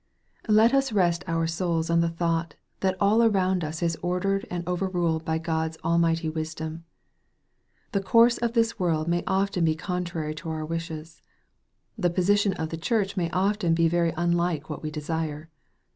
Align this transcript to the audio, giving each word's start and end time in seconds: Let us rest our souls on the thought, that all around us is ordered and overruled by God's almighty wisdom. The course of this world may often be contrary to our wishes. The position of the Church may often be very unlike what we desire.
Let 0.47 0.73
us 0.73 0.91
rest 0.91 1.23
our 1.27 1.45
souls 1.45 1.91
on 1.91 1.99
the 1.99 2.09
thought, 2.09 2.55
that 2.79 2.97
all 2.99 3.21
around 3.21 3.63
us 3.63 3.83
is 3.83 3.99
ordered 4.01 4.47
and 4.49 4.67
overruled 4.67 5.23
by 5.23 5.37
God's 5.37 5.77
almighty 5.83 6.27
wisdom. 6.27 6.85
The 7.91 8.01
course 8.01 8.39
of 8.39 8.53
this 8.53 8.79
world 8.79 9.07
may 9.07 9.23
often 9.27 9.63
be 9.63 9.75
contrary 9.75 10.33
to 10.33 10.49
our 10.49 10.65
wishes. 10.65 11.21
The 11.99 12.09
position 12.09 12.53
of 12.53 12.69
the 12.69 12.77
Church 12.81 13.15
may 13.15 13.29
often 13.29 13.75
be 13.75 13.87
very 13.87 14.11
unlike 14.17 14.71
what 14.71 14.81
we 14.81 14.89
desire. 14.89 15.51